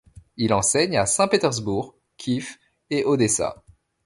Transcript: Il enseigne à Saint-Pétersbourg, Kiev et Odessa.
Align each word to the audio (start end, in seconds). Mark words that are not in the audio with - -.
Il 0.35 0.51
enseigne 0.55 0.97
à 0.97 1.05
Saint-Pétersbourg, 1.05 1.95
Kiev 2.17 2.55
et 2.89 3.05
Odessa. 3.05 3.61